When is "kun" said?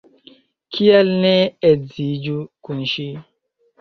2.69-2.83